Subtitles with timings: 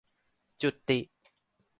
[0.61, 0.99] 'จุติ'